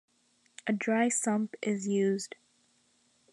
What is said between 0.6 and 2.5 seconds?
A dry sump is used.